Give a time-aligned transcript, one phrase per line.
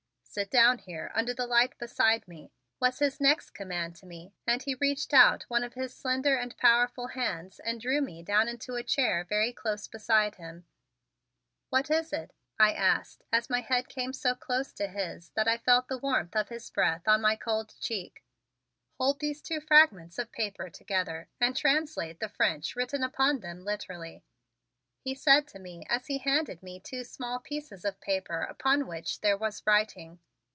[0.33, 4.63] "Sit down here under the light beside me," was his next command to me, and
[4.63, 8.75] he reached out one of his slender and powerful hands and drew me down into
[8.75, 10.65] a chair very close beside him.
[11.67, 15.57] "What is it?" I asked as my head came so close to his that I
[15.57, 18.23] felt the warmth of his breath on my cold cheek.
[18.99, 24.23] "Hold these two fragments of paper together and translate the French written upon them literally,"
[25.03, 29.21] he said to me as he handed me two small pieces of paper upon which
[29.21, 30.19] there was writing.